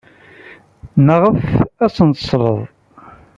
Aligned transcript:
Maɣef 1.05 1.41
ay 1.49 1.85
asen-tesliḍ? 1.85 2.59